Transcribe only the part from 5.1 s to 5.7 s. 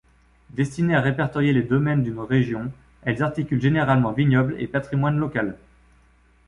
local.